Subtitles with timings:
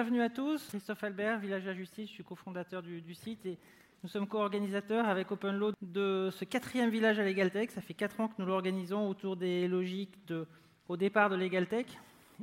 [0.00, 0.66] bienvenue à tous.
[0.68, 3.58] Christophe Albert, Village la Justice, je suis cofondateur du, du site et
[4.02, 7.70] nous sommes co-organisateurs avec OpenLaw de ce quatrième village à LegalTech.
[7.70, 10.46] Ça fait quatre ans que nous l'organisons autour des logiques de,
[10.88, 11.86] au départ de LegalTech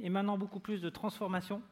[0.04, 1.64] et maintenant beaucoup plus de transformation.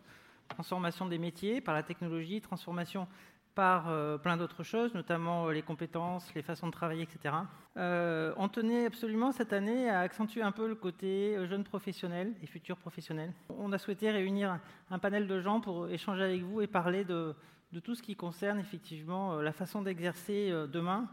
[0.47, 3.07] Transformation des métiers par la technologie, transformation
[3.55, 7.33] par euh, plein d'autres choses, notamment euh, les compétences, les façons de travailler, etc.
[7.77, 12.47] Euh, on tenait absolument cette année à accentuer un peu le côté jeunes professionnels et
[12.47, 13.33] futurs professionnels.
[13.49, 14.59] On a souhaité réunir
[14.91, 17.33] un panel de gens pour échanger avec vous et parler de,
[17.83, 21.09] tout ce qui concerne effectivement la façon d'exercer demain.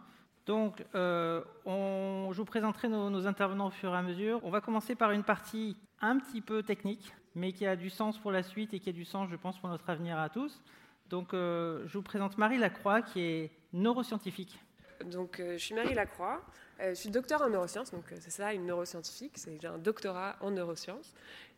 [0.47, 4.41] Donc, on, je vous présenterai nos, intervenants au fur et à mesure.
[4.45, 8.17] On va commencer par une partie un petit peu technique, mais qui a du sens
[8.19, 10.63] pour la suite et qui a du sens, je pense, pour notre avenir à tous.
[11.11, 14.59] Donc, je vous présente Marie Lacroix, qui est neuroscientifique.
[15.07, 16.43] Donc, je suis Marie Lacroix.
[16.81, 19.37] Je suis docteur en neurosciences, donc c'est ça, une neuroscientifique.
[19.61, 21.15] J'ai un doctorat en neurosciences.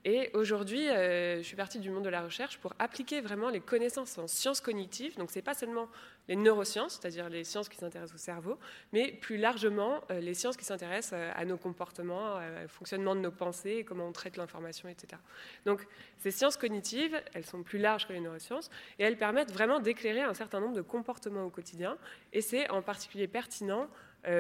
[0.07, 3.61] Et aujourd'hui, euh, je suis partie du monde de la recherche pour appliquer vraiment les
[3.61, 5.17] connaissances en sciences cognitives.
[5.17, 5.89] Donc, ce n'est pas seulement
[6.29, 8.59] les neurosciences, c'est-à-dire les sciences qui s'intéressent au cerveau,
[8.93, 13.21] mais plus largement euh, les sciences qui s'intéressent euh, à nos comportements, au fonctionnement de
[13.21, 15.21] nos pensées, comment on traite l'information, etc.
[15.65, 15.87] Donc,
[16.19, 20.21] ces sciences cognitives, elles sont plus larges que les neurosciences et elles permettent vraiment d'éclairer
[20.21, 21.97] un certain nombre de comportements au quotidien.
[22.35, 23.89] Et c'est en particulier pertinent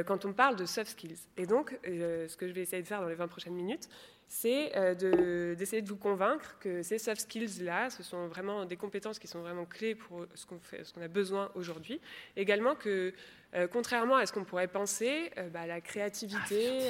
[0.06, 1.18] quand on parle de soft skills.
[1.36, 3.88] Et donc, ce que je vais essayer de faire dans les 20 prochaines minutes,
[4.28, 9.18] c'est euh, d'essayer de, vous convaincre que ces soft skills-là, ce sont vraiment des compétences
[9.18, 12.00] qui sont vraiment clés pour ce qu'on a besoin aujourd'hui.
[12.36, 13.12] Également que,
[13.54, 16.80] euh, contrairement à ce qu'on pourrait penser, euh, bah, la créativité,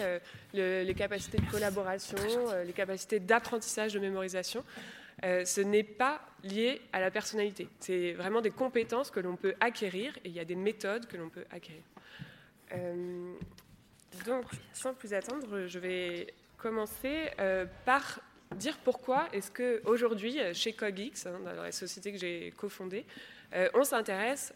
[0.54, 2.18] les capacités de collaboration,
[2.64, 4.64] les capacités d'apprentissage, de mémorisation,
[5.22, 7.68] ce n'est pas lié à la personnalité.
[7.80, 11.16] C'est vraiment des compétences que l'on peut acquérir et il y a des méthodes que
[11.16, 11.82] l'on peut acquérir.
[14.26, 18.20] Donc, sans plus attendre, je vais commencer euh, par
[18.56, 23.04] dire pourquoi est-ce qu'aujourd'hui, euh, chez CogX, hein, dans la société que j'ai cofondée,
[23.54, 24.52] euh, on s'intéresse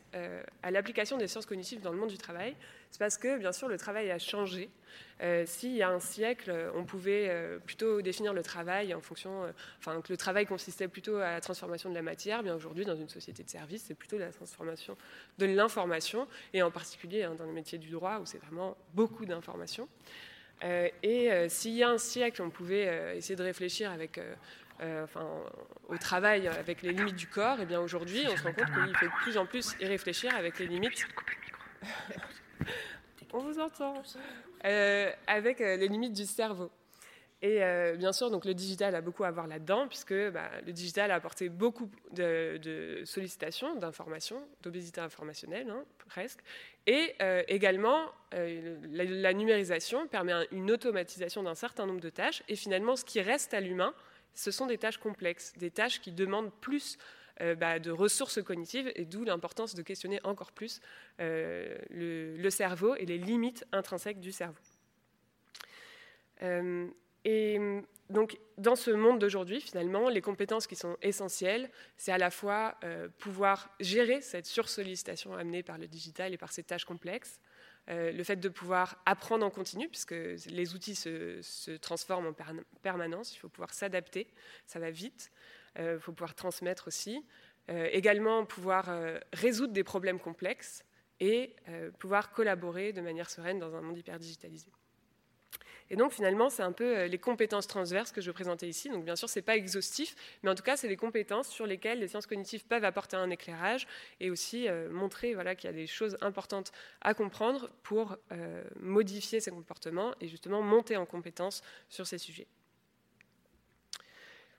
[0.62, 2.56] à l'application des sciences cognitives dans le monde du travail.
[2.90, 4.70] C'est parce que, bien sûr, le travail a changé.
[5.44, 7.30] S'il y a un siècle, on pouvait
[7.66, 9.42] plutôt définir le travail en fonction,
[9.78, 12.96] enfin, que le travail consistait plutôt à la transformation de la matière, bien aujourd'hui, dans
[12.96, 14.96] une société de services, c'est plutôt la transformation
[15.36, 19.26] de l'information, et en particulier hein, dans le métier du droit, où c'est vraiment beaucoup
[19.26, 19.88] d'informations.
[20.64, 24.20] Euh, et euh, s'il y a un siècle, on pouvait euh, essayer de réfléchir avec,
[24.80, 25.26] enfin,
[25.88, 28.96] au travail avec les limites du corps, et bien aujourd'hui, on se rend compte qu'il
[28.96, 31.06] faut de plus en plus y réfléchir avec les limites.
[33.32, 33.94] on vous entend.
[34.62, 36.70] avec les limites du cerveau.
[37.40, 37.60] Et
[37.96, 41.14] bien sûr, donc le digital a beaucoup à voir là-dedans, puisque bah, le digital a
[41.14, 46.40] apporté beaucoup de, sollicitations, d'informations, d'obésité informationnelle, hein, presque,
[46.88, 48.00] et euh, également,
[48.32, 52.42] euh, la, numérisation permet une automatisation d'un certain nombre de tâches.
[52.48, 53.92] Et finalement, ce qui reste à l'humain,
[54.34, 56.98] ce sont des tâches complexes, des tâches qui demandent plus
[57.40, 60.80] euh, bah, de ressources cognitives, et d'où l'importance de questionner encore plus
[61.18, 64.58] le, cerveau et les limites intrinsèques du cerveau.
[67.24, 67.58] et
[68.10, 72.74] donc, dans ce monde d'aujourd'hui, finalement, les compétences qui sont essentielles, c'est à la fois
[72.82, 77.47] euh, pouvoir gérer cette sursollicitation amenée par le digital et par ces tâches complexes, euh,
[77.88, 82.34] le fait de pouvoir apprendre en continu, puisque les outils se, transforment en
[82.82, 84.26] permanence, il faut pouvoir s'adapter,
[84.66, 85.30] ça va vite,
[85.78, 87.24] euh, il faut pouvoir transmettre aussi,
[87.68, 88.88] également pouvoir
[89.34, 90.84] résoudre des problèmes complexes
[91.20, 91.54] et
[91.98, 94.70] pouvoir collaborer de manière sereine dans un monde hyper digitalisé.
[95.90, 98.88] Et donc finalement, c'est un peu euh, les compétences transverses que je présentais ici.
[98.88, 101.66] Donc bien sûr, ce n'est pas exhaustif, mais en tout cas, c'est des compétences sur
[101.66, 103.86] lesquelles les sciences cognitives peuvent apporter un éclairage
[104.20, 108.62] et aussi euh, montrer voilà, qu'il y a des choses importantes à comprendre pour euh,
[108.80, 112.46] modifier ces comportements et justement monter en compétences sur ces sujets.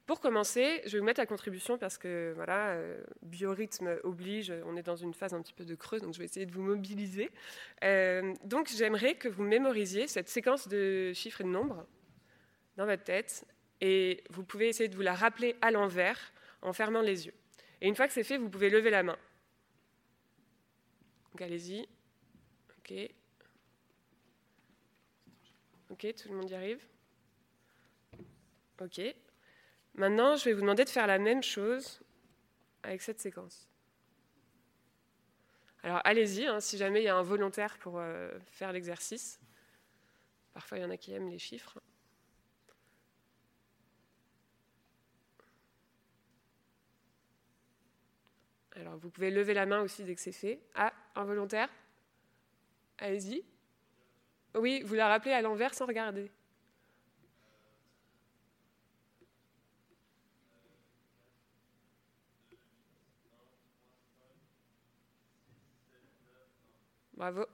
[0.10, 4.76] Pour commencer, je vais vous mettre la contribution parce que voilà, euh, biorhythme oblige, on
[4.76, 6.64] est dans une phase un petit peu de creuse, donc je vais essayer de vous
[6.64, 7.30] mobiliser.
[7.84, 11.86] Euh, donc j'aimerais que vous mémorisiez cette séquence de chiffres et de nombres
[12.76, 13.46] dans votre tête
[13.82, 16.34] et vous pouvez essayer de vous la rappeler à l'envers
[16.64, 17.36] en fermant les yeux.
[17.80, 19.18] Et une fois que c'est fait, vous pouvez lever la main.
[21.34, 21.88] Donc allez-y.
[22.80, 22.94] Ok.
[25.92, 26.82] Ok, tout le monde y arrive.
[28.82, 29.02] Ok.
[29.96, 32.02] Maintenant, je vais vous demander de faire la même chose
[32.84, 33.68] avec cette séquence.
[35.84, 39.40] Alors allez-y, hein, si jamais il y a un volontaire pour euh, faire l'exercice.
[40.54, 41.80] Parfois, il y en a qui aiment les chiffres.
[48.76, 50.62] Alors, vous pouvez lever la main aussi dès que c'est fait.
[50.74, 51.70] Ah, un volontaire?
[52.98, 53.44] Allez-y.
[54.56, 56.32] Oui, vous la rappelez à l'envers sans regarder.
[67.20, 67.46] Bravo.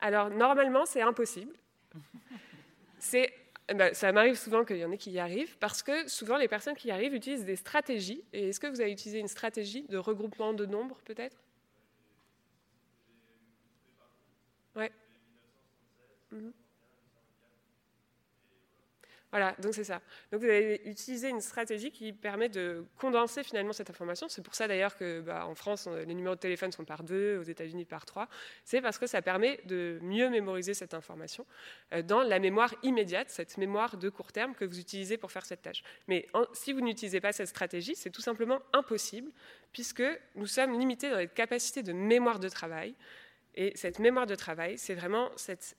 [0.00, 1.54] Alors, normalement, c'est impossible.
[2.98, 3.30] C'est
[3.68, 6.38] eh ben, ça m'arrive souvent qu'il y en ait qui y arrivent, parce que souvent
[6.38, 8.24] les personnes qui y arrivent utilisent des stratégies.
[8.32, 11.36] Et est-ce que vous avez utilisé une stratégie de regroupement de nombres, peut-être?
[14.74, 14.90] Ouais.
[16.32, 16.52] Mhm.
[19.30, 20.00] Voilà, donc c'est ça.
[20.32, 24.28] Donc vous avez utilisé une stratégie qui permet de condenser finalement cette information.
[24.28, 27.38] C'est pour ça d'ailleurs que bah, en France, les numéros de téléphone sont par deux,
[27.38, 28.28] aux États-Unis par trois.
[28.64, 31.46] C'est parce que ça permet de mieux mémoriser cette information
[31.92, 35.46] euh, dans la mémoire immédiate, cette mémoire de court terme que vous utilisez pour faire
[35.46, 35.84] cette tâche.
[36.08, 39.30] Mais si vous n'utilisez pas cette stratégie, c'est tout simplement impossible
[39.72, 40.02] puisque
[40.34, 42.94] nous sommes limités dans les capacités de mémoire de travail.
[43.54, 45.76] Et cette mémoire de travail, c'est vraiment cette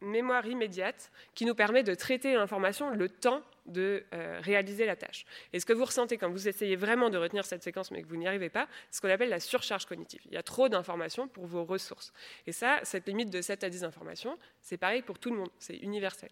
[0.00, 5.24] mémoire immédiate qui nous permet de traiter l'information le temps de euh, réaliser la tâche.
[5.52, 8.08] Et ce que vous ressentez quand vous essayez vraiment de retenir cette séquence mais que
[8.08, 10.20] vous n'y arrivez pas, c'est ce qu'on appelle la surcharge cognitive.
[10.26, 12.12] Il y a trop d'informations pour vos ressources.
[12.46, 15.50] Et ça, cette limite de 7 à 10 informations, c'est pareil pour tout le monde,
[15.58, 16.30] c'est universel.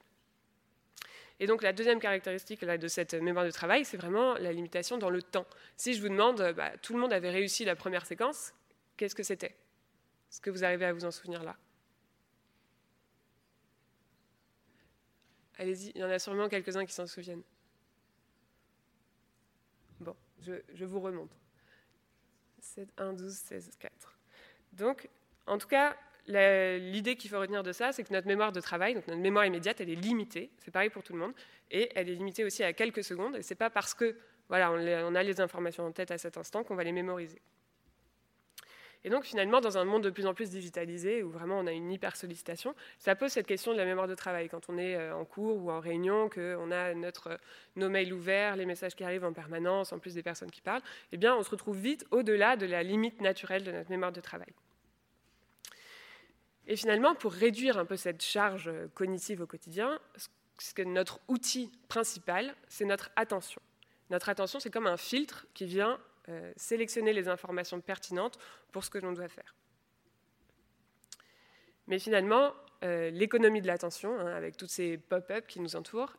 [1.40, 5.10] Et donc la deuxième caractéristique de cette mémoire de travail, c'est vraiment la limitation dans
[5.10, 5.46] le temps.
[5.76, 8.52] Si je vous demande, bah, tout le monde avait réussi la première séquence,
[8.96, 9.54] qu'est-ce que c'était?
[10.30, 11.56] Est-ce que vous arrivez à vous en souvenir là?
[15.58, 17.42] Allez-y, il y en a sûrement quelques-uns qui s'en souviennent.
[20.00, 21.36] Bon, je, vous remonte.
[22.60, 24.18] 7, 1, 12, 16, 4.
[24.72, 25.08] Donc,
[25.46, 25.96] en tout cas,
[26.26, 29.46] l'idée qu'il faut retenir de ça, c'est que notre mémoire de travail, donc notre mémoire
[29.46, 30.50] immédiate, elle est limitée.
[30.58, 31.32] C'est pareil pour tout le monde.
[31.70, 33.36] Et elle est limitée aussi à quelques secondes.
[33.36, 34.16] Et ce n'est pas parce que
[34.48, 37.40] voilà, on a les informations en tête à cet instant qu'on va les mémoriser.
[39.08, 41.72] Et donc finalement, dans un monde de plus en plus digitalisé, où vraiment on a
[41.72, 44.50] une hyper sollicitation, ça pose cette question de la mémoire de travail.
[44.50, 47.36] Quand on est euh, en cours ou en réunion, qu'on a notre, euh,
[47.76, 50.82] nos mails ouverts, les messages qui arrivent en permanence, en plus des personnes qui parlent,
[51.12, 54.20] eh bien on se retrouve vite au-delà de la limite naturelle de notre mémoire de
[54.20, 54.52] travail.
[56.66, 59.98] Et finalement, pour réduire un peu cette charge euh, cognitive au quotidien,
[60.58, 63.62] ce que notre outil principal, c'est notre attention.
[64.10, 68.38] Notre attention, c'est comme un filtre qui vient euh, sélectionner les informations pertinentes
[68.72, 69.54] pour ce que l'on doit faire.
[71.86, 72.52] Mais finalement,
[72.84, 76.14] euh, l'économie de l'attention, hein, avec toutes ces pop-up qui nous entourent,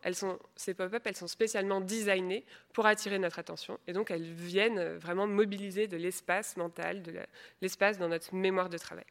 [0.56, 3.80] ces pop-up, elles sont spécialement designées pour attirer notre attention.
[3.88, 7.14] Et donc, elles viennent vraiment mobiliser de l'espace mental, de
[7.62, 9.06] l'espace dans notre mémoire de travail.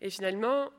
[0.00, 0.70] Et finalement,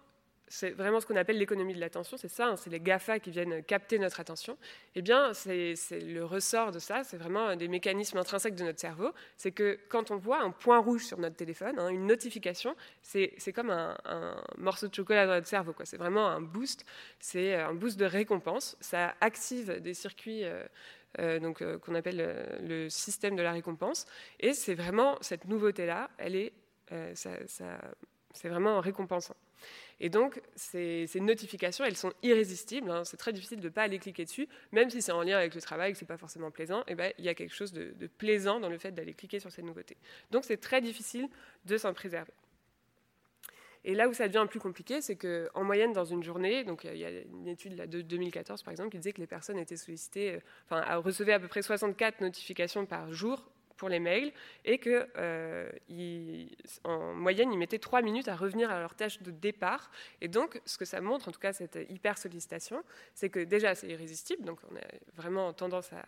[0.56, 3.30] c'est vraiment ce qu'on appelle l'économie de l'attention, c'est ça, hein, c'est les GAFA qui
[3.30, 4.58] viennent capter notre attention.
[4.96, 9.12] Eh bien, c'est le ressort de ça, c'est vraiment des mécanismes intrinsèques de notre cerveau,
[9.36, 13.54] c'est que quand on voit un point rouge sur notre téléphone, hein, une notification, c'est
[13.54, 13.98] comme un,
[14.58, 16.86] morceau de chocolat dans notre cerveau, c'est vraiment un boost,
[17.20, 20.64] c'est un boost de récompense, ça active des circuits euh,
[21.20, 24.06] euh, donc euh, qu'on appelle le système de la récompense,
[24.40, 26.54] et c'est vraiment cette nouveauté-là, elle est,
[27.12, 29.36] c'est vraiment récompensant.
[30.00, 32.90] Et donc, ces, notifications, elles sont irrésistibles.
[32.92, 33.04] Hein.
[33.06, 35.56] C'est très difficile de ne pas aller cliquer dessus, même si c'est en lien avec
[35.56, 36.84] le travail, que ce n'est pas forcément plaisant.
[36.88, 39.52] Eh ben, il y a quelque chose de, plaisant dans le fait d'aller cliquer sur
[39.52, 39.98] ces nouveautés.
[40.32, 41.30] Donc, c'est très difficile
[41.66, 42.34] de s'en préserver.
[43.88, 46.98] Et là où ça devient plus compliqué, c'est qu'en moyenne, dans une journée, donc il
[46.98, 50.34] y a une étude de 2014 par exemple qui disait que les personnes étaient sollicitées,
[50.34, 54.32] euh, enfin, recevaient à peu près 64 notifications par jour pour les mails
[54.64, 55.70] et qu'en euh,
[57.14, 59.92] moyenne, ils mettaient trois minutes à revenir à leur tâche de départ.
[60.22, 63.76] Et donc, ce que ça montre, en tout cas, cette hyper sollicitation, c'est que déjà,
[63.76, 66.06] c'est irrésistible, donc on a vraiment tendance à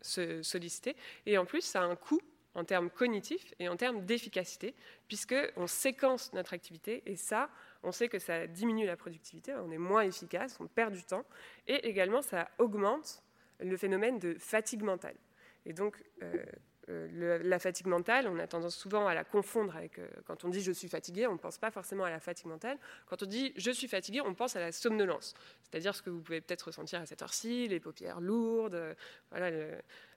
[0.00, 0.96] se solliciter.
[1.26, 2.20] Et en plus, ça a un coût
[2.54, 4.74] en termes cognitifs et en termes d'efficacité,
[5.08, 7.48] puisqu'on séquence notre activité, et ça,
[7.82, 11.24] on sait que ça diminue la productivité, on est moins efficace, on perd du temps,
[11.66, 13.22] et également ça augmente
[13.60, 15.16] le phénomène de fatigue mentale.
[15.64, 16.44] Et donc, euh,
[16.88, 20.48] euh, la fatigue mentale, on a tendance souvent à la confondre avec, euh, quand on
[20.48, 22.76] dit je suis fatigué, on ne pense pas forcément à la fatigue mentale.
[23.06, 26.20] Quand on dit je suis fatigué, on pense à la somnolence, c'est-à-dire ce que vous
[26.20, 28.94] pouvez peut-être ressentir à cette heure-ci, les paupières lourdes, euh,
[29.30, 29.50] voilà,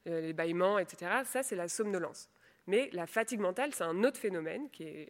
[0.06, 1.22] les bâillements, etc.
[1.26, 2.30] Ça, c'est la somnolence.
[2.68, 5.08] Mais la fatigue mentale, c'est un autre phénomène qui,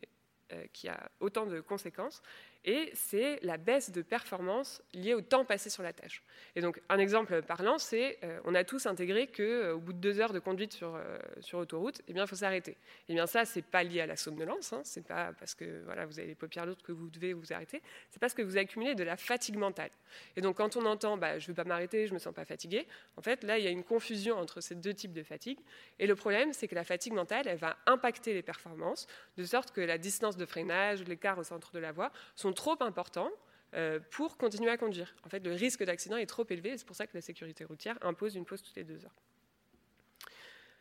[0.88, 2.22] a autant de conséquences
[2.66, 6.24] et c'est la baisse de performance liée au temps passé sur la tâche.
[6.56, 10.00] Et donc, un exemple parlant, c'est euh, on a tous intégré qu'au euh, bout de
[10.00, 12.76] deux heures de conduite sur, euh, sur autoroute, eh il faut s'arrêter.
[13.08, 16.08] Eh bien, ça, c'est pas lié à la somnolence, hein, c'est pas parce que voilà,
[16.08, 18.96] vous avez les paupières lourdes que vous devez vous arrêter, c'est parce que vous accumulez
[18.96, 19.92] de la fatigue mentale.
[20.36, 22.46] Et donc, quand on entend bah, je ne veux pas m'arrêter, je me sens pas
[22.46, 25.60] fatigué, en fait, là, il y a une confusion entre ces deux types de fatigue.
[26.00, 29.06] Et le problème, c'est que la fatigue mentale, elle va impacter les performances,
[29.38, 32.76] de sorte que la distance de freinage, l'écart au centre de la voie sont trop
[32.82, 33.32] importants
[33.76, 35.14] euh, pour continuer à conduire.
[35.26, 37.66] En fait, le risque d'accident est trop élevé et c'est pour ça que la sécurité
[37.66, 39.16] routière impose une pause toutes les deux heures.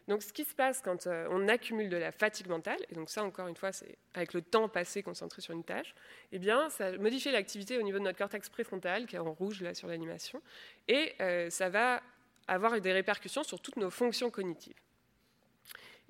[0.07, 3.09] Donc ce qui se passe quand euh, on accumule de la fatigue mentale, et donc
[3.09, 5.95] ça encore une fois c'est avec le temps passé concentré sur une tâche,
[6.31, 9.63] eh bien ça modifie l'activité au niveau de notre cortex préfrontal qui est en rouge
[9.63, 10.43] là sur l'animation,
[10.89, 12.03] et euh, ça va
[12.47, 14.77] avoir des répercussions sur toutes nos fonctions cognitives.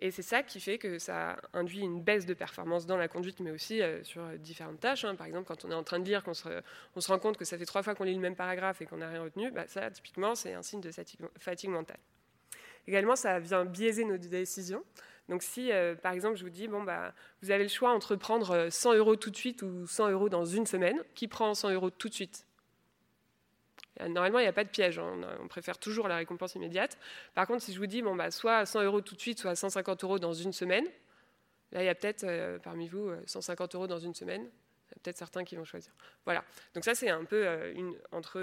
[0.05, 3.41] Et c'est ça qui fait que ça induit une baisse de performance dans la conduite,
[3.41, 5.07] mais aussi euh, sur différentes tâches.
[5.07, 5.15] Hein.
[5.15, 6.47] Par exemple, quand on est en train de lire, qu'on se,
[6.95, 8.85] on se rend compte que ça fait trois fois qu'on lit le même paragraphe et
[8.85, 10.91] qu'on n'a rien retenu, bah, ça, typiquement, c'est un signe de
[11.39, 11.97] fatigue mentale.
[12.87, 14.85] Également, ça vient biaiser nos décisions.
[15.31, 18.15] Donc si, euh, par exemple, je vous dis, bon, bah, vous avez le choix entre
[18.15, 21.55] prendre 100 euh, euros tout de suite ou 100 euros dans une semaine, qui prend
[21.55, 22.47] 100 euros tout de suite?
[24.01, 24.99] Normalement, il n'y a pas de piège.
[24.99, 25.21] Hein.
[25.41, 26.99] On, préfère toujours la récompense immédiate.
[27.35, 29.55] Par contre, si je vous dis, bon, bah, soit 100 euros tout de suite, soit
[29.55, 30.85] 150 euros dans une semaine,
[31.73, 32.27] là, il y a peut-être
[32.63, 34.43] parmi vous 150 euros dans une semaine.
[34.43, 35.93] Il y a peut-être certains qui vont choisir.
[36.25, 36.45] Voilà.
[36.75, 37.47] Donc ça, c'est un peu
[38.11, 38.41] entre,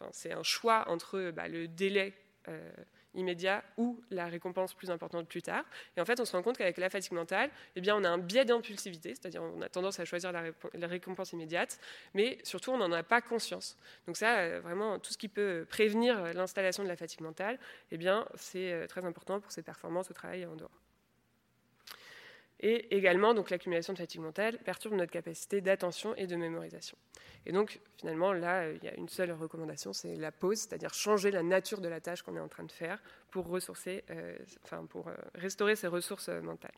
[0.00, 2.12] un choix entre bah, le délai
[3.14, 5.64] immédiat ou la récompense plus importante plus tard.
[5.96, 8.08] Et en fait, on se rend compte qu'avec la fatigue mentale, eh bien, on a
[8.08, 11.78] un biais d'impulsivité, c'est-à-dire on a tendance à choisir la, récompense immédiate,
[12.14, 13.76] mais surtout, on n'en a pas conscience.
[14.06, 17.58] Donc ça, euh, vraiment, tout ce qui peut prévenir l'installation de la fatigue mentale,
[17.90, 20.70] eh bien, c'est euh, très important pour ses performances au travail et en dehors.
[22.62, 26.96] Et également, donc, l'accumulation de fatigue mentale perturbe notre capacité d'attention et de mémorisation.
[27.46, 31.30] Et donc, finalement, là, il y a une seule recommandation, c'est la pause, c'est-à-dire changer
[31.30, 34.84] la nature de la tâche qu'on est en train de faire pour, ressourcer, euh, enfin,
[34.84, 36.74] pour euh, restaurer ses ressources euh, mentales.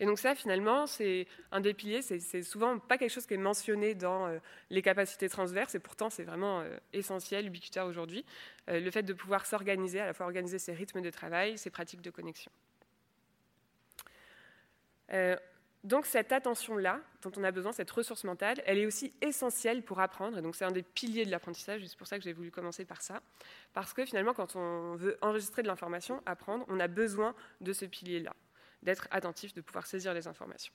[0.00, 3.38] Et donc ça, finalement, c'est un des piliers, c'est souvent pas quelque chose qui est
[3.38, 4.38] mentionné dans
[4.70, 8.24] les capacités transverses, et pourtant c'est vraiment essentiel, ubiquitaire aujourd'hui,
[8.68, 12.00] le fait de pouvoir s'organiser, à la fois organiser ses rythmes de travail, ses pratiques
[12.00, 12.50] de connexion.
[15.84, 19.98] Donc cette attention-là, dont on a besoin, cette ressource mentale, elle est aussi essentielle pour
[19.98, 20.38] apprendre.
[20.38, 21.84] Et donc c'est un des piliers de l'apprentissage.
[21.84, 23.20] C'est pour ça que j'ai voulu commencer par ça,
[23.72, 27.84] parce que finalement, quand on veut enregistrer de l'information, apprendre, on a besoin de ce
[27.84, 28.32] pilier-là,
[28.82, 30.72] d'être attentif, de pouvoir saisir les informations.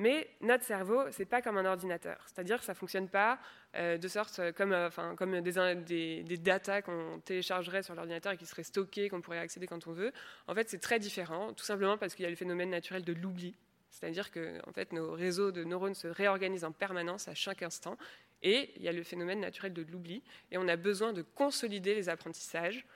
[0.00, 2.24] Mais notre cerveau, c'est pas comme un ordinateur.
[2.26, 3.38] C'est-à-dire que ça fonctionne pas
[3.76, 5.40] euh, de sorte euh, comme, euh,
[5.76, 9.86] des, des, datas qu'on téléchargerait sur l'ordinateur et qui seraient stockées, qu'on pourrait accéder quand
[9.86, 10.12] on veut.
[10.46, 13.12] En fait, c'est très différent, tout simplement parce qu'il y a le phénomène naturel de
[13.12, 13.54] l'oubli
[13.90, 17.98] c'est-à-dire que en fait, nos réseaux de neurones se réorganisent en permanence à chaque instant.
[18.40, 20.22] Et il y a le phénomène naturel de l'oubli.
[20.52, 22.86] Et on a besoin de consolider les apprentissages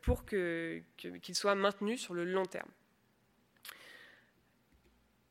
[0.00, 2.70] pour qu'ils soient maintenus sur le long terme.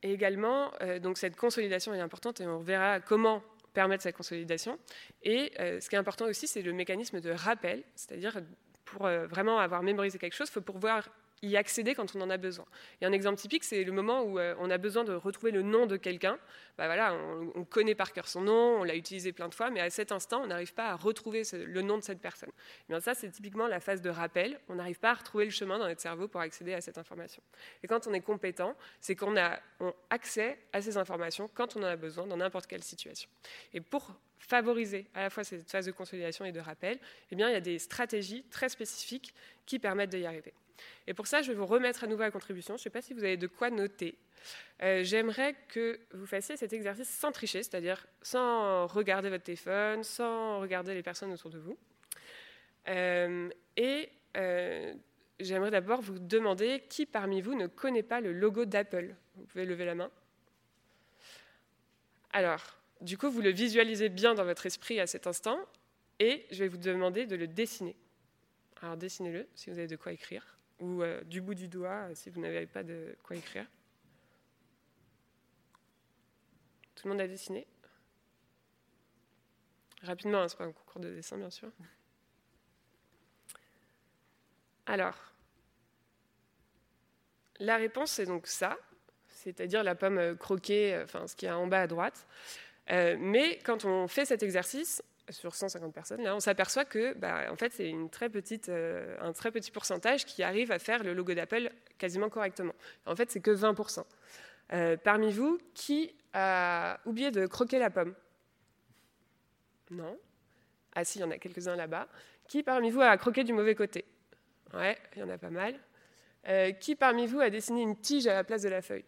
[0.03, 3.43] Et également, euh, donc cette consolidation est importante et on verra comment
[3.73, 4.77] permettre cette consolidation.
[5.23, 8.41] Et euh, ce qui est important aussi, c'est le mécanisme de rappel, c'est-à-dire
[8.83, 11.07] pour vraiment avoir mémorisé quelque chose, il faut pouvoir
[11.41, 12.65] y accéder quand on en a besoin.
[13.01, 15.61] Et un exemple typique, c'est le moment où euh, on a besoin de retrouver le
[15.61, 16.37] nom de quelqu'un.
[16.77, 17.15] Bah voilà,
[17.55, 20.11] on, connaît par cœur son nom, on l'a utilisé plein de fois, mais à cet
[20.11, 22.49] instant, on n'arrive pas à retrouver le nom de cette personne.
[22.49, 24.59] Et bien ça, c'est typiquement la phase de rappel.
[24.69, 27.41] On n'arrive pas à retrouver le chemin dans notre cerveau pour accéder à cette information.
[27.83, 29.59] Et quand on est compétent, c'est qu'on a
[30.09, 33.29] accès à ces informations quand on en a besoin, dans n'importe quelle situation.
[33.73, 36.99] Et pour favoriser à la fois cette phase de consolidation et de rappel,
[37.31, 39.33] eh bien, il y a des stratégies très spécifiques
[39.65, 40.53] qui permettent d'y arriver.
[41.07, 42.75] Et pour ça, je vais vous remettre à nouveau à contribution.
[42.75, 44.17] Je ne sais pas si vous avez de quoi noter.
[44.81, 50.59] Euh, j'aimerais que vous fassiez cet exercice sans tricher, c'est-à-dire sans regarder votre téléphone, sans
[50.59, 51.77] regarder les personnes autour de vous.
[52.87, 54.93] Euh, et euh,
[55.39, 59.15] j'aimerais d'abord vous demander qui parmi vous ne connaît pas le logo d'Apple.
[59.35, 60.11] Vous pouvez lever la main.
[62.33, 65.59] Alors, du coup, vous le visualisez bien dans votre esprit à cet instant,
[66.19, 67.95] et je vais vous demander de le dessiner.
[68.81, 72.15] Alors, dessinez-le si vous avez de quoi écrire ou euh, du bout du doigt euh,
[72.15, 73.65] si vous n'avez pas de quoi écrire.
[76.95, 77.65] Tout le monde a dessiné?
[80.01, 81.71] Rapidement, hein, ce n'est pas un concours de dessin, bien sûr.
[84.87, 85.15] Alors,
[87.59, 88.77] la réponse, c'est donc ça,
[89.27, 92.27] c'est-à-dire la pomme euh, croquée, enfin ce qu'il y a en bas à droite.
[92.89, 97.71] mais quand on fait cet exercice, sur 150 personnes, on s'aperçoit que, bah, en fait,
[97.73, 98.29] c'est une très
[98.69, 102.73] euh, un très petit pourcentage qui arrive à faire le logo d'Apple quasiment correctement.
[103.05, 104.03] En fait, c'est que 20%.
[104.73, 108.15] Euh, parmi vous, qui a oublié de croquer la pomme?
[109.89, 110.17] Non
[110.93, 112.07] Ah si, il y en a quelques-uns là-bas.
[112.47, 114.05] Qui parmi vous a croqué du mauvais côté?
[114.73, 115.77] Ouais, il y en a pas mal.
[116.47, 119.05] Euh, qui parmi vous a dessiné une tige à la place de la feuille?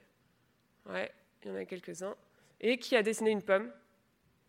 [0.86, 1.12] Ouais,
[1.44, 2.16] il y en a quelques-uns.
[2.60, 3.72] Et qui a dessiné une pomme?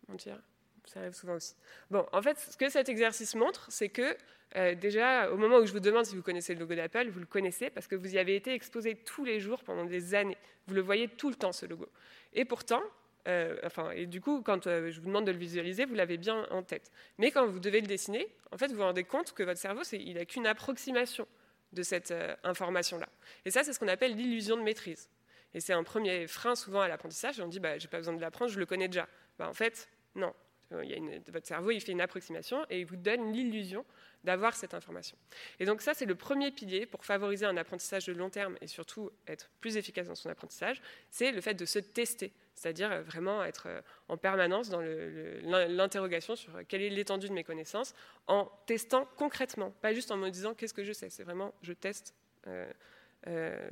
[0.09, 0.39] On tire
[0.85, 1.55] ça arrive souvent aussi.
[1.89, 4.15] Bon, en fait, ce que cet exercice montre, c'est que
[4.55, 7.19] euh, déjà, au moment où je vous demande si vous connaissez le logo d'Apple, vous
[7.19, 10.37] le connaissez parce que vous y avez été exposé tous les jours pendant des années.
[10.67, 11.89] Vous le voyez tout le temps, ce logo.
[12.33, 12.81] Et pourtant,
[13.27, 16.17] euh, enfin, et du coup, quand euh, je vous demande de le visualiser, vous l'avez
[16.17, 16.91] bien en tête.
[17.17, 19.81] Mais quand vous devez le dessiner, en fait, vous vous rendez compte que votre cerveau,
[19.91, 21.27] il n'a qu'une approximation
[21.73, 22.13] de cette
[22.43, 23.09] information-là.
[23.43, 25.09] Et ça, c'est ce qu'on appelle l'illusion de maîtrise.
[25.53, 27.39] Et c'est un premier frein souvent à l'apprentissage.
[27.39, 29.07] On dit, bah, j'ai pas besoin de l'apprendre, je le connais déjà.
[29.39, 30.33] Bah, en fait, non.
[30.71, 33.85] Une, votre cerveau, il fait une approximation et il vous donne l'illusion
[34.23, 35.15] d'avoir cette information.
[35.59, 38.67] Et donc ça, c'est le premier pilier pour favoriser un apprentissage de long terme et
[38.67, 43.01] surtout être plus efficace dans son apprentissage, c'est le fait de se tester, c'est-à-dire euh,
[43.03, 47.93] vraiment être euh, en permanence dans l'interrogation sur quelle est l'étendue de mes connaissances,
[48.27, 51.73] en testant concrètement, pas juste en me disant qu'est-ce que je sais, c'est vraiment je
[51.73, 52.15] teste
[52.47, 52.65] euh,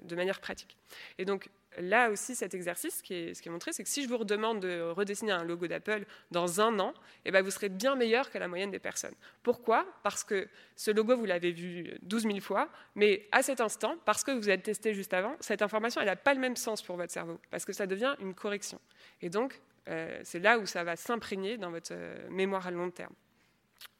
[0.01, 0.77] de manière pratique.
[1.19, 1.49] Et donc
[1.79, 4.81] là aussi, cet exercice, ce qui est, montré, c'est que si je vous redemande de
[4.81, 6.93] redessiner un logo d'Apple dans un an,
[7.25, 9.15] eh ben, vous serez bien meilleur que la moyenne des personnes.
[9.43, 9.85] Pourquoi?
[10.03, 14.23] Parce que ce logo, vous l'avez vu 12 000 fois, mais à cet instant, parce
[14.23, 16.95] que vous êtes testé juste avant, cette information, elle n'a pas le même sens pour
[16.95, 18.79] votre cerveau, parce que ça devient une correction.
[19.21, 22.89] Et donc, euh, c'est là où ça va s'imprégner dans votre euh, mémoire à long
[22.89, 23.13] terme.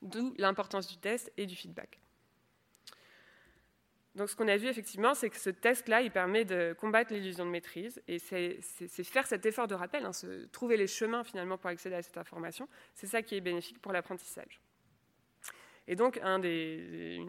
[0.01, 2.00] D'où l'importance du test et du feedback.
[4.15, 7.46] Donc ce qu'on a vu effectivement, c'est que ce test-là, il permet de combattre l'illusion
[7.46, 8.62] de maîtrise, et c'est
[9.03, 10.12] faire cet effort de rappel, hein,
[10.51, 13.91] trouver les chemins finalement pour accéder à cette information, c'est ça qui est bénéfique pour
[13.91, 14.62] l'apprentissage.
[15.88, 17.25] Et donc un des,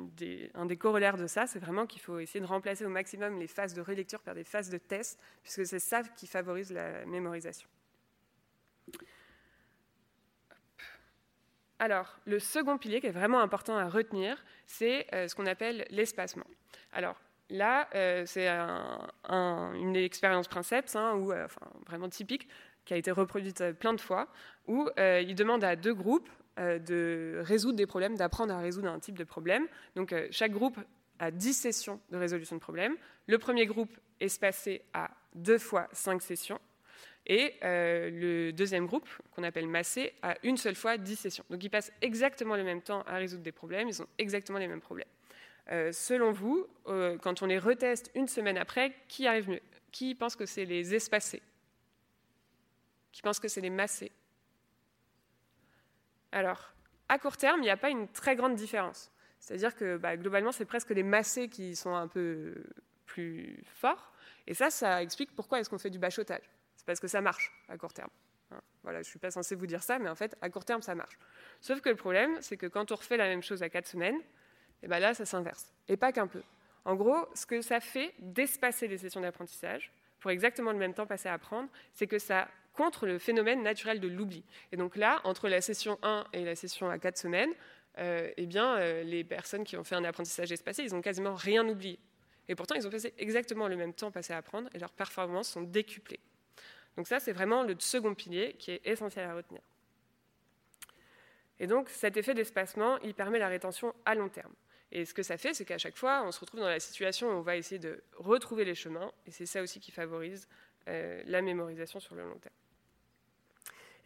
[0.54, 3.48] un des corollaires de ça, c'est vraiment qu'il faut essayer de remplacer au maximum les
[3.48, 7.68] phases de relecture par des phases de test, puisque c'est ça qui favorise la mémorisation.
[11.78, 15.86] Alors, le second pilier qui est vraiment important à retenir, c'est euh, ce qu'on appelle
[15.90, 16.46] l'espacement.
[16.94, 17.16] Alors,
[17.50, 21.46] là, euh, c'est une expérience Princeps, hein, euh,
[21.86, 22.48] vraiment typique,
[22.86, 24.28] qui a été reproduite plein de fois,
[24.66, 29.18] où il demande à deux groupes de résoudre des problèmes, d'apprendre à résoudre un type
[29.18, 29.66] de problème.
[29.96, 30.78] Donc, chaque groupe
[31.18, 32.96] a 10 sessions de résolution de problème.
[33.26, 36.60] Le premier groupe est espacé à deux fois cinq sessions.
[37.26, 41.44] Et euh, le deuxième groupe, qu'on appelle massé, a une seule fois 10 sessions.
[41.48, 44.68] Donc ils passent exactement le même temps à résoudre des problèmes, ils ont exactement les
[44.68, 45.08] mêmes problèmes.
[45.70, 49.62] Euh, selon vous, euh, quand on les reteste une semaine après, qui arrive mieux?
[49.92, 51.42] Qui pense que c'est les espacés?
[53.12, 54.12] Qui pense que c'est les massés?
[56.32, 56.72] Alors,
[57.08, 59.10] à court terme, il n'y a pas une très grande différence.
[59.38, 62.54] C'est-à-dire que bah, globalement, c'est presque les massés qui sont un peu
[63.06, 64.12] plus forts.
[64.46, 66.50] Et ça, ça explique pourquoi est-ce qu'on fait du bachotage
[66.86, 68.10] parce que ça marche à court terme.
[68.50, 70.64] Hein, voilà, je ne suis pas censé vous dire ça, mais en fait, à court
[70.64, 71.18] terme, ça marche.
[71.60, 74.18] Sauf que le problème, c'est que quand on refait la même chose à quatre semaines,
[74.82, 75.72] et ben là, ça s'inverse.
[75.88, 76.42] Et pas qu'un peu.
[76.84, 81.06] En gros, ce que ça fait d'espacer les sessions d'apprentissage, pour exactement le même temps
[81.06, 84.42] passé à apprendre, c'est que ça contre le phénomène naturel de l'oubli.
[84.72, 87.52] Et donc là, entre la session 1 et la session à 4 semaines,
[87.98, 91.34] euh, eh bien, euh, les personnes qui ont fait un apprentissage espacé, ils n'ont quasiment
[91.34, 91.98] rien oublié.
[92.48, 95.48] Et pourtant, ils ont passé exactement le même temps passé à apprendre et leurs performances
[95.48, 96.20] sont décuplées.
[96.96, 99.60] Donc ça, c'est vraiment le second pilier qui est essentiel à retenir.
[101.60, 104.52] Et donc cet effet d'espacement, il permet la rétention à long terme.
[104.94, 107.28] Et ce que ça fait, c'est qu'à chaque fois, on se retrouve dans la situation
[107.28, 110.46] où on va essayer de retrouver les chemins, et c'est ça aussi qui favorise
[110.88, 112.54] euh, la mémorisation sur le long terme.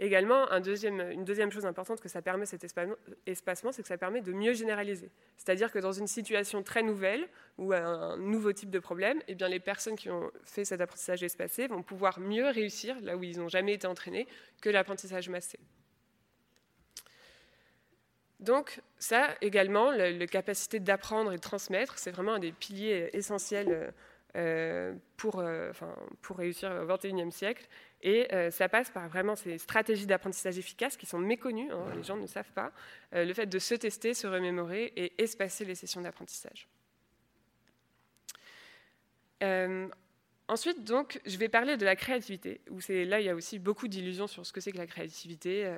[0.00, 4.32] Également, une deuxième chose importante que ça permet cet espacement, c'est que ça permet de
[4.32, 5.10] mieux généraliser.
[5.36, 9.48] C'est-à-dire que dans une situation très nouvelle ou un nouveau type de problème, eh bien,
[9.48, 13.38] les personnes qui ont fait cet apprentissage espacé vont pouvoir mieux réussir là où ils
[13.38, 14.28] n'ont jamais été entraînés
[14.62, 15.58] que l'apprentissage massé.
[18.40, 23.92] Donc ça également, la, capacité d'apprendre et de transmettre, c'est vraiment un des piliers essentiels
[24.36, 25.72] euh, pour, euh,
[26.22, 27.66] pour réussir au XXIe siècle.
[28.02, 32.04] Et euh, ça passe par vraiment ces stratégies d'apprentissage efficaces qui sont méconnues, hein, les
[32.04, 32.72] gens ne savent pas,
[33.14, 36.68] euh, le fait de se tester, se remémorer et espacer les sessions d'apprentissage.
[39.42, 39.88] Euh,
[40.46, 44.28] ensuite, donc, je vais parler de la créativité, là, il y a aussi beaucoup d'illusions
[44.28, 45.68] sur ce que c'est que la créativité,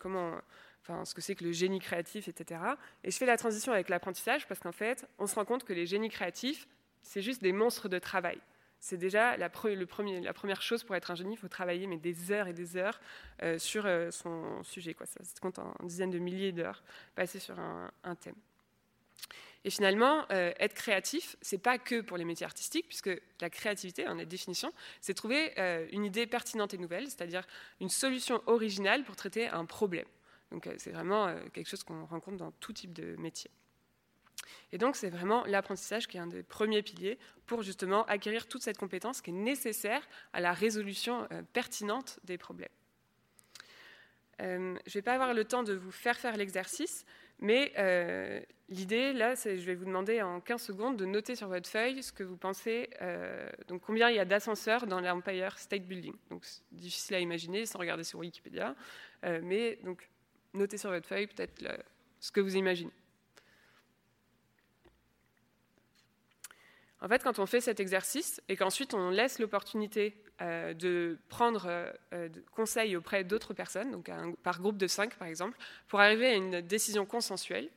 [0.00, 0.40] comment,
[0.82, 2.60] enfin, ce que c'est que le génie créatif, etc.
[3.04, 5.72] Et je fais la transition avec l'apprentissage parce qu'en fait, on se rend compte que
[5.72, 6.66] les génies créatifs,
[7.02, 8.40] c'est juste des monstres de travail
[8.80, 12.48] c'est déjà la, première chose pour être un génie, il faut travailler mais des heures
[12.48, 12.98] et des heures
[13.42, 14.94] euh, sur euh, son sujet.
[14.94, 15.06] Quoi.
[15.06, 16.82] Ça se compte en dizaines de milliers d'heures
[17.14, 18.34] passées sur un, thème.
[19.64, 23.10] Et finalement, euh, être créatif, c'est pas que pour les métiers artistiques, puisque
[23.42, 25.52] la créativité, en la définition, c'est trouver
[25.92, 27.46] une idée pertinente et nouvelle, c'est-à-dire
[27.80, 30.06] une solution originale pour traiter un problème.
[30.50, 33.50] Donc c'est vraiment quelque chose qu'on rencontre dans tout type de métier.
[34.72, 38.62] Et donc, c'est vraiment l'apprentissage qui est un des premiers piliers pour justement acquérir toute
[38.62, 42.68] cette compétence qui est nécessaire à la résolution euh, pertinente des problèmes.
[44.40, 47.04] Euh, je ne vais pas avoir le temps de vous faire faire l'exercice,
[47.40, 51.48] mais euh, l'idée, là, c'est je vais vous demander en 15 secondes de noter sur
[51.48, 52.88] votre feuille ce que vous pensez,
[53.68, 56.14] donc combien il y a d'ascenseurs dans l'Empire State Building.
[56.30, 58.74] Donc, c'est difficile à imaginer sans regarder sur Wikipédia,
[59.42, 60.08] mais donc,
[60.54, 61.62] notez sur votre feuille peut-être
[62.20, 62.92] ce que vous imaginez.
[67.02, 71.92] En fait, quand on fait cet exercice et qu'ensuite on laisse l'opportunité euh, de prendre
[72.12, 74.10] euh, conseil auprès d'autres personnes, donc
[74.42, 75.56] par groupe de cinq par exemple,
[75.88, 77.70] pour arriver à une décision consensuelle,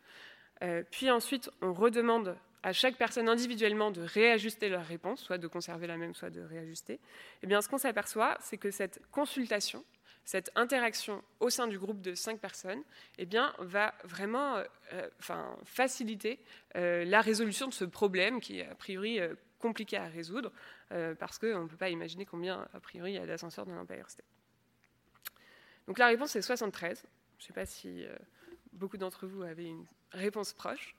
[0.91, 5.86] puis ensuite on redemande à chaque personne individuellement de réajuster leur réponse, soit de conserver
[5.86, 6.99] la même, soit de réajuster,
[7.43, 9.83] eh bien, ce qu'on s'aperçoit, c'est que cette consultation,
[10.25, 12.81] cette interaction au sein du groupe de cinq personnes
[13.17, 14.57] eh bien, va vraiment
[14.93, 16.39] euh, enfin, faciliter
[16.75, 20.51] euh, la résolution de ce problème qui est a priori euh, compliqué à résoudre,
[21.17, 24.09] parce qu'on ne peut pas imaginer combien, a priori, il y a d'ascenseurs dans l'Empire
[24.09, 24.25] State.
[25.88, 27.01] Donc la réponse est 73.
[27.38, 28.05] Je ne sais pas si
[28.73, 30.95] beaucoup d'entre vous avaient une réponse proche.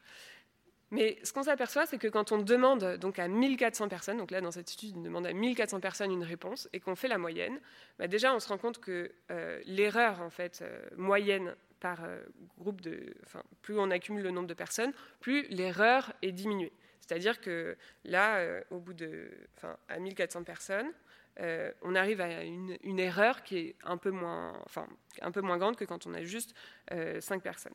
[0.91, 4.41] Mais ce qu'on s'aperçoit, c'est que quand on demande donc à 1400 personnes, donc là
[4.41, 7.59] dans cette étude, on demande à 1400 personnes une réponse et qu'on fait la moyenne,
[7.99, 12.23] bah déjà on se rend compte que euh, l'erreur en fait euh, moyenne par euh,
[12.59, 16.73] groupe de, enfin, plus on accumule le nombre de personnes, plus l'erreur est diminuée.
[17.01, 20.91] C'est-à-dire que là, au bout de, enfin, à 1400 personnes,
[21.83, 24.87] on arrive à une, erreur qui est un peu moins, enfin,
[25.21, 26.55] un peu moins grande que quand on a juste
[26.91, 27.75] 5 personnes.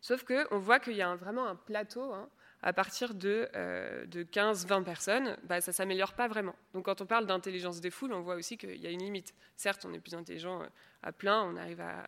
[0.00, 2.12] Sauf qu'on voit qu'il y a vraiment un plateau.
[2.12, 2.28] Hein,
[2.62, 6.54] à partir de, 15-20 euh, personnes, bah, ça ne s'améliore pas vraiment.
[6.74, 9.34] Donc quand on parle d'intelligence des foules, on voit aussi qu'il y a une limite.
[9.56, 10.66] Certes, on est plus intelligent euh,
[11.02, 12.06] à plein, on arrive à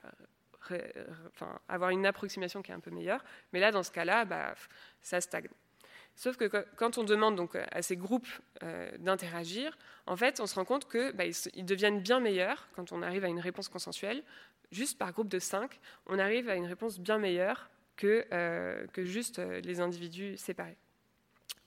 [1.68, 4.55] avoir une approximation qui est un peu meilleure, mais là, dans ce cas-là, bah,
[5.00, 5.48] ça stagne.
[6.14, 6.44] Sauf que
[6.76, 8.28] quand on demande donc à ces groupes
[8.62, 9.76] euh, d'interagir,
[10.07, 11.24] en fait, on se rend compte qu'ils bah,
[11.57, 14.22] deviennent bien meilleurs quand on arrive à une réponse consensuelle.
[14.70, 19.05] Juste par groupe de 5, on arrive à une réponse bien meilleure que, euh, que
[19.05, 20.76] juste euh, les individus séparés.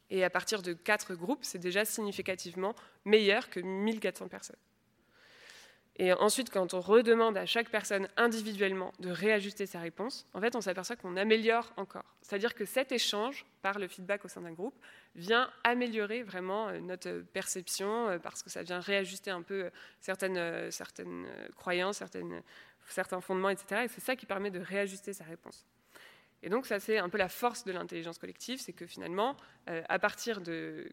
[0.10, 4.56] Et à partir de quatre groupes, c'est déjà significativement meilleur que 1400 personnes.
[5.98, 10.54] Et ensuite, quand on redemande à chaque personne individuellement de réajuster sa réponse, en fait,
[10.56, 12.04] on s'aperçoit qu'on améliore encore.
[12.22, 14.76] C'est-à-dire que cet échange, par le feedback au sein d'un groupe,
[15.16, 21.28] vient améliorer vraiment euh, notre perception, parce que ça vient réajuster un peu certaines, certaines
[21.56, 22.04] croyances,
[22.90, 23.84] certains fondements, etc.
[23.86, 25.66] Et c'est ça qui permet de réajuster sa réponse.
[26.44, 29.36] Et donc ça c'est un peu la force de l'intelligence collective, c'est que finalement,
[29.70, 30.90] euh, à partir de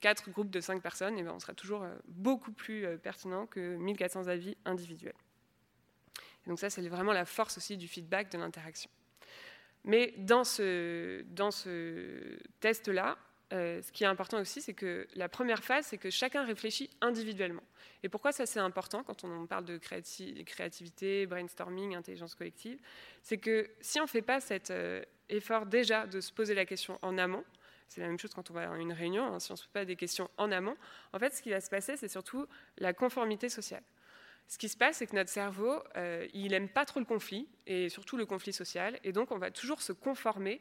[0.00, 3.46] quatre groupes de cinq personnes, eh ben, on sera toujours euh, beaucoup plus euh, pertinent
[3.46, 5.14] que 1400 avis individuels.
[6.44, 8.90] Et donc ça c'est vraiment la force aussi du feedback, de l'interaction.
[9.84, 13.16] Mais dans ce, dans ce test-là,
[13.52, 16.90] euh, ce qui est important aussi, c'est que la première phase, c'est que chacun réfléchit
[17.00, 17.62] individuellement.
[18.02, 22.78] Et pourquoi ça c'est important quand on parle de créativité, brainstorming, intelligence collective?
[23.22, 26.66] C'est que si on ne fait pas cet euh, effort déjà de se poser la
[26.66, 27.44] question en amont,
[27.88, 29.64] c'est la même chose quand on va à une réunion, hein, si on ne se
[29.64, 30.76] pose pas des questions en amont,
[31.14, 33.82] en fait ce qui va se passer, c'est surtout la conformité sociale.
[34.46, 37.48] Ce qui se passe, c'est que notre cerveau, euh, il n'aime pas trop le conflit,
[37.66, 40.60] et surtout le conflit social, et donc on va toujours se conformer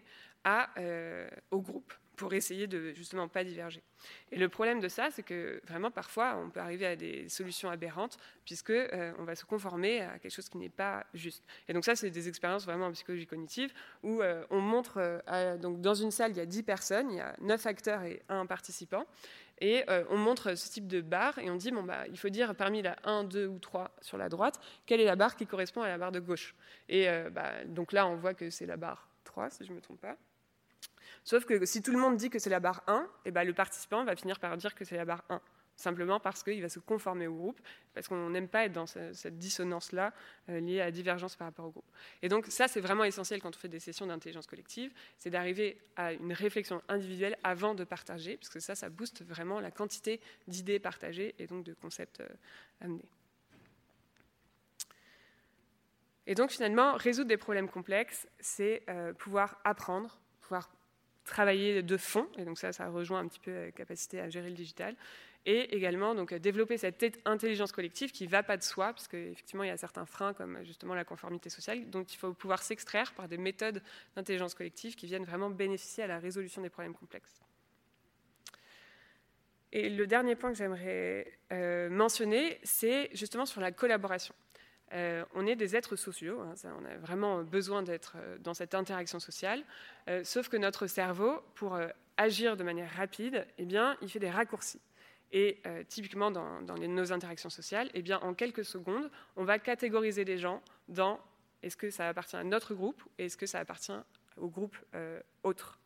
[1.51, 3.83] au groupe pour essayer de justement pas diverger.
[4.31, 7.69] Et le problème de ça, c'est que vraiment parfois on peut arriver à des solutions
[7.69, 11.45] aberrantes puisque euh, on va se conformer à quelque chose qui n'est pas juste.
[11.69, 13.71] Et donc ça, c'est des expériences vraiment en psychologie cognitive
[14.03, 17.17] où euh, on montre euh, donc dans une salle il y a 10 personnes, il
[17.17, 19.05] y a 9 acteurs et un participant.
[19.59, 22.53] Et on montre ce type de barre et on dit bon bah il faut dire
[22.53, 25.81] parmi la 1, 2 ou 3 sur la droite quelle est la barre qui correspond
[25.81, 26.53] à la barre de gauche.
[26.89, 29.81] Et bah, donc là on voit que c'est la barre 3 si je ne me
[29.81, 30.15] trompe pas.
[31.27, 33.43] Sauf que si tout le monde dit que c'est la barre 1, et eh ben
[33.43, 35.41] le participant va finir par dire que c'est la barre 1
[35.75, 37.59] simplement parce qu'il va se conformer au groupe,
[37.93, 40.13] parce qu'on n'aime pas être dans cette dissonance-là
[40.47, 41.91] euh, liée à la divergence par rapport au groupe.
[42.21, 45.77] Et donc ça, c'est vraiment essentiel quand on fait des sessions d'intelligence collective, c'est d'arriver
[45.97, 50.21] à une réflexion individuelle avant de partager, parce que ça, ça booste vraiment la quantité
[50.47, 52.27] d'idées partagées et donc de concepts euh,
[52.79, 53.09] amenés.
[56.25, 60.69] Et donc finalement, résoudre des problèmes complexes, c'est euh, pouvoir apprendre, pouvoir
[61.27, 64.49] travailler de fond, et donc ça, ça rejoint un petit peu la capacité à gérer
[64.49, 64.95] le digital,
[65.45, 69.63] et également donc développer cette intelligence collective qui ne va pas de soi, parce qu'effectivement
[69.63, 73.13] il y a certains freins comme justement la conformité sociale, donc il faut pouvoir s'extraire
[73.13, 73.81] par des méthodes
[74.15, 77.41] d'intelligence collective qui viennent vraiment bénéficier à la résolution des problèmes complexes.
[79.71, 84.33] Et le dernier point que j'aimerais euh, mentionner, c'est justement sur la collaboration.
[84.93, 88.73] Euh, on est des êtres sociaux, hein, on a vraiment besoin d'être euh, dans cette
[88.73, 89.63] interaction sociale,
[90.07, 91.77] euh, sauf que notre cerveau, pour
[92.15, 94.81] agir de manière rapide, eh bien, il fait des raccourcis.
[95.33, 100.37] Et typiquement dans, nos interactions sociales, eh bien, en quelques secondes, on va catégoriser les
[100.37, 101.19] gens dans
[101.63, 103.91] est-ce que ça appartient à notre groupe et est-ce que ça appartient
[104.37, 104.77] au groupe
[105.43, 105.79] autre.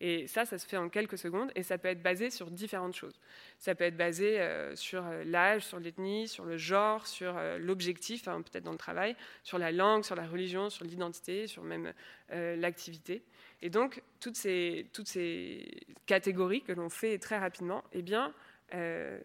[0.00, 2.94] Et ça, ça se fait en quelques secondes et ça peut être basé sur différentes
[2.94, 3.18] choses.
[3.58, 7.58] Ça peut être basé euh, sur euh, l'âge, sur l'ethnie, sur le genre, sur euh,
[7.58, 11.62] l'objectif, hein, peut-être dans le travail, sur la langue, sur la religion, sur l'identité, sur
[11.64, 11.92] même
[12.30, 13.22] l'activité.
[13.62, 15.66] Et donc, toutes ces, toutes ces
[16.04, 18.34] catégories que l'on fait très rapidement, eh bien,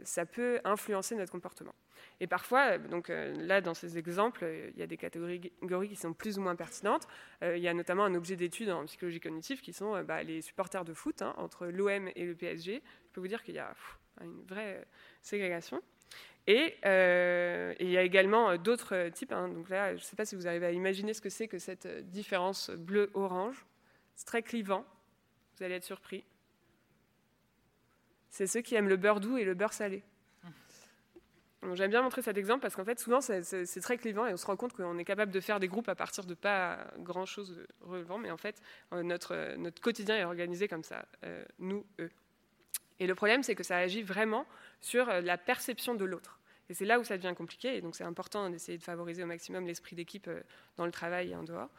[0.03, 1.73] ça peut influencer notre comportement.
[2.19, 6.13] Et parfois, donc euh, là, dans ces exemples, il y a des catégories qui sont
[6.13, 7.07] plus ou moins pertinentes.
[7.43, 10.23] Euh, il y a notamment un objet d'étude en psychologie cognitive qui sont euh, bah,
[10.23, 12.81] les supporters de foot hein, entre l'OM et le PSG.
[12.81, 13.73] Je peux vous dire qu'il y a
[14.21, 14.85] une vraie
[15.21, 15.81] ségrégation.
[16.45, 19.31] Et, il y a également d'autres types.
[19.31, 19.47] Hein.
[19.49, 21.57] donc là, je ne sais pas si vous arrivez à imaginer ce que c'est que
[21.57, 23.65] cette différence bleu-orange.
[24.15, 24.85] C'est très clivant.
[25.57, 26.23] Vous allez être surpris.
[28.33, 30.01] C'est ceux qui aiment le beurre doux et le beurre salé.
[31.75, 34.45] J'aime bien montrer cet exemple parce qu'en fait, souvent, c'est très clivant et on se
[34.47, 38.17] rend compte qu'on est capable de faire des groupes à partir de pas grand-chose relevant,
[38.17, 38.59] mais en fait,
[38.91, 42.09] euh, notre, notre quotidien est organisé comme ça, euh, nous, eux.
[42.99, 44.45] Et le problème, c'est que ça agit vraiment
[44.81, 46.39] sur euh, la perception de l'autre.
[46.69, 49.27] Et c'est là où ça devient compliqué, et donc c'est important d'essayer de favoriser au
[49.27, 50.29] maximum l'esprit d'équipe
[50.75, 51.69] dans le travail et en dehors.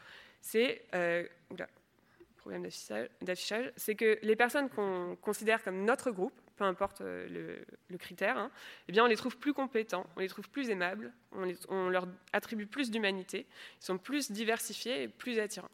[0.41, 1.27] C'est, euh,
[2.45, 2.69] problème
[3.23, 8.37] d'affichage, c'est que les personnes qu'on considère comme notre groupe, peu importe euh, le, critère,
[8.37, 8.51] hein,
[8.87, 12.67] eh bien on les trouve plus compétents, on les trouve plus aimables, on, leur attribue
[12.67, 13.47] plus d'humanité,
[13.81, 15.71] ils sont plus diversifiés et plus attirants.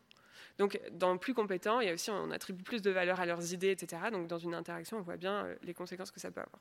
[0.59, 3.53] Donc, dans plus compétents, il y a aussi, on attribue plus de valeur à leurs
[3.53, 4.03] idées, etc.
[4.13, 6.61] Donc, dans une interaction, on voit bien euh, les conséquences que ça peut avoir.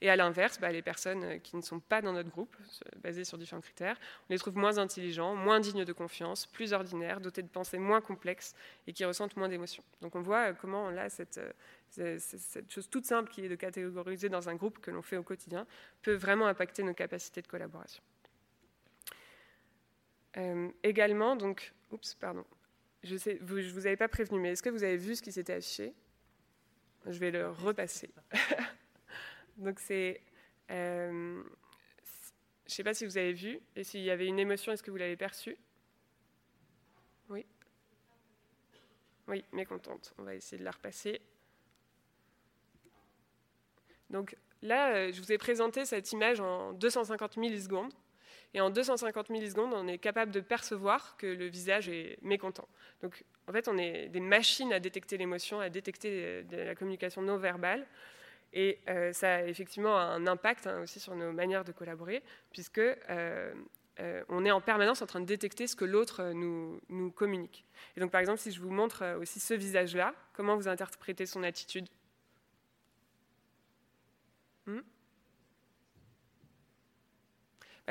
[0.00, 2.56] Et à l'inverse, bah, les personnes euh, qui ne sont pas dans notre groupe,
[3.02, 3.96] basées sur différents critères,
[4.28, 8.00] on les trouve moins intelligents, moins dignes de confiance, plus ordinaires, dotés de pensées moins
[8.00, 8.54] complexes
[8.86, 9.84] et qui ressentent moins d'émotions.
[10.00, 11.40] Donc on voit comment là, cette,
[11.90, 15.22] cette chose toute simple qui est de catégoriser dans un groupe que l'on fait au
[15.22, 15.66] quotidien
[16.02, 18.02] peut vraiment impacter nos capacités de collaboration.
[20.36, 22.44] Euh, également, donc, oups, pardon,
[23.02, 25.54] je ne vous avais pas prévenu, mais est-ce que vous avez vu ce qui s'était
[25.54, 25.92] affiché?
[27.06, 28.10] Je vais le repasser.
[29.60, 30.20] donc c'est,
[30.70, 31.42] euh,
[32.66, 34.82] je ne sais pas si vous avez vu et s'il y avait une émotion, est-ce
[34.82, 35.56] que vous l'avez perçue?
[37.28, 37.44] Oui.
[39.28, 40.14] Oui, mécontente.
[40.18, 41.20] On va essayer de la repasser.
[44.08, 47.92] Donc là, euh, je vous ai présenté cette image en 250 millisecondes.
[48.52, 52.68] Et en 250 millisecondes, on est capable de percevoir que le visage est mécontent.
[53.00, 57.22] Donc, en fait, on est des machines à détecter l'émotion, à détecter de la communication
[57.22, 57.86] non verbale.
[58.52, 62.78] Et euh, ça a effectivement un impact hein, aussi sur nos manières de collaborer, puisque
[62.78, 63.52] euh,
[64.28, 67.64] on est en permanence en train de détecter ce que l'autre nous, nous, communique.
[67.96, 71.42] Et donc, par exemple, si je vous montre aussi ce visage-là, comment vous interprétez son
[71.42, 71.86] attitude?
[74.66, 74.80] Hmm?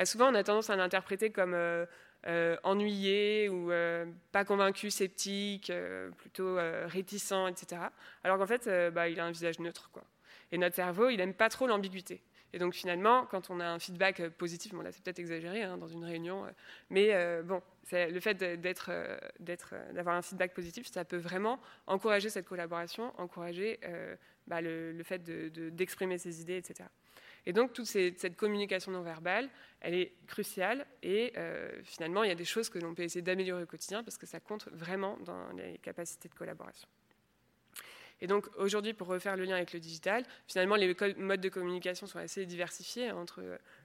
[0.00, 1.84] Bah, souvent, on a tendance à l'interpréter comme euh,
[2.26, 5.70] euh, ennuyé ou euh, pas convaincu, sceptique,
[6.16, 7.82] plutôt réticent, etc.
[8.24, 9.90] Alors qu'en fait, bah, il a un visage neutre.
[9.92, 10.02] Quoi.
[10.52, 12.22] Et notre cerveau, il n'aime pas trop l'ambiguïté.
[12.52, 15.78] Et donc finalement, quand on a un feedback positif, bon là c'est peut-être exagéré hein,
[15.78, 16.44] dans une réunion,
[16.88, 18.90] mais bon, le fait d'être,
[19.92, 23.78] d'avoir un feedback positif, ça peut vraiment encourager cette collaboration, encourager
[24.48, 26.88] bah, le, fait d'exprimer ses idées, etc.
[27.46, 29.48] Et donc, toute cette communication non verbale,
[29.80, 30.86] elle est cruciale.
[31.02, 34.02] Et euh, finalement, il y a des choses que l'on peut essayer d'améliorer au quotidien
[34.02, 36.88] parce que ça compte vraiment dans les capacités de collaboration.
[38.20, 42.06] Et donc, aujourd'hui, pour refaire le lien avec le digital, finalement, les modes de communication
[42.06, 43.42] sont assez diversifiés entre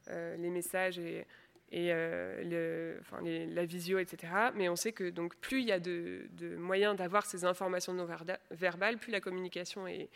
[0.10, 1.26] euh, les messages et,
[1.74, 4.34] euh, la visio, etc.
[4.56, 8.08] Mais on sait que donc, plus il y a de, moyens d'avoir ces informations non
[8.52, 10.10] verbales, plus la communication est,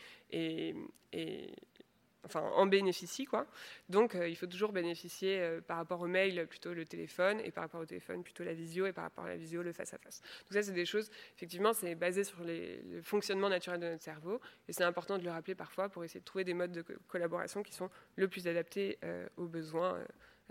[2.24, 3.24] enfin, en bénéficie.
[3.24, 3.46] Quoi.
[3.88, 7.50] Donc euh, il faut toujours bénéficier euh, par rapport au mail plutôt le téléphone et
[7.50, 10.20] par rapport au téléphone plutôt la visio et par rapport à la visio le face-à-face.
[10.20, 14.40] Donc ça c'est des choses, effectivement c'est basé sur le fonctionnement naturel de notre cerveau
[14.68, 17.62] et c'est important de le rappeler parfois pour essayer de trouver des modes de collaboration
[17.62, 19.98] qui sont le plus adaptés euh, aux besoins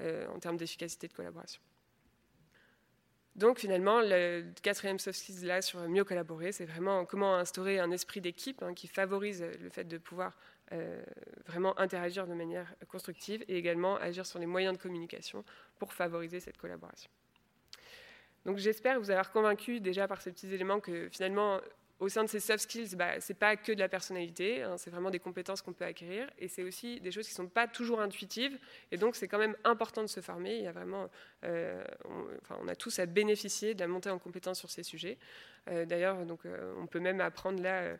[0.01, 1.59] en termes d'efficacité de collaboration.
[3.39, 7.89] Donc finalement, le quatrième soft skills là sur mieux collaborer, c'est vraiment comment instaurer un
[7.89, 10.37] esprit d'équipe hein, qui favorise le fait de pouvoir
[10.71, 11.01] euh,
[11.47, 15.43] vraiment interagir de manière constructive et également agir sur les moyens de communication
[15.79, 17.09] pour favoriser cette collaboration.
[18.45, 21.59] Donc j'espère vous avoir convaincu déjà par ces petits éléments que finalement
[21.99, 24.77] au sein de ces soft skills, bah, ce n'est pas que de la personnalité, hein,
[24.77, 27.49] c'est vraiment des compétences qu'on peut acquérir, et c'est aussi des choses qui ne sont
[27.49, 28.57] pas toujours intuitives,
[28.91, 30.55] et donc c'est quand même important de se former.
[30.55, 31.09] Il y a vraiment,
[31.43, 31.83] euh,
[32.61, 35.17] on, a tous à bénéficier de la montée en compétences sur ces sujets.
[35.69, 37.97] Euh, d'ailleurs, euh, on peut même apprendre là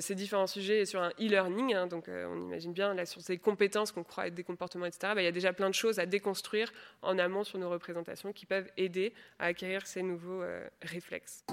[0.00, 1.74] ces différents sujets sur un e-learning.
[1.74, 5.12] Hein, donc on imagine bien là sur ces compétences qu'on croit être des comportements, etc.
[5.14, 8.32] Bah, il y a déjà plein de choses à déconstruire en amont sur nos représentations
[8.32, 10.42] qui peuvent aider à acquérir ces nouveaux
[10.82, 11.44] réflexes.